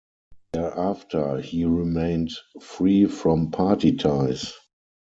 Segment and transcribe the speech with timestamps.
[0.53, 4.51] Thereafter he remained free from party ties.